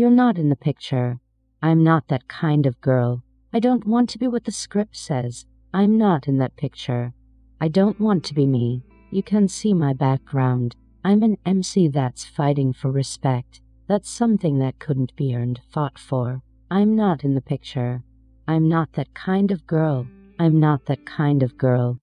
You're 0.00 0.08
not 0.08 0.38
in 0.38 0.48
the 0.48 0.56
picture. 0.56 1.20
I'm 1.60 1.84
not 1.84 2.08
that 2.08 2.26
kind 2.26 2.64
of 2.64 2.80
girl. 2.80 3.22
I 3.52 3.60
don't 3.60 3.86
want 3.86 4.08
to 4.08 4.18
be 4.18 4.28
what 4.28 4.44
the 4.44 4.50
script 4.50 4.96
says. 4.96 5.44
I'm 5.74 5.98
not 5.98 6.26
in 6.26 6.38
that 6.38 6.56
picture. 6.56 7.12
I 7.60 7.68
don't 7.68 8.00
want 8.00 8.24
to 8.24 8.34
be 8.34 8.46
me. 8.46 8.82
You 9.10 9.22
can 9.22 9.46
see 9.46 9.74
my 9.74 9.92
background. 9.92 10.74
I'm 11.04 11.22
an 11.22 11.36
MC 11.44 11.88
that's 11.88 12.24
fighting 12.24 12.72
for 12.72 12.90
respect. 12.90 13.60
That's 13.88 14.08
something 14.08 14.58
that 14.60 14.78
couldn't 14.78 15.14
be 15.16 15.36
earned, 15.36 15.60
fought 15.68 15.98
for. 15.98 16.40
I'm 16.70 16.96
not 16.96 17.22
in 17.22 17.34
the 17.34 17.42
picture. 17.42 18.02
I'm 18.48 18.70
not 18.70 18.94
that 18.94 19.12
kind 19.12 19.50
of 19.50 19.66
girl. 19.66 20.06
I'm 20.38 20.58
not 20.58 20.86
that 20.86 21.04
kind 21.04 21.42
of 21.42 21.58
girl. 21.58 21.98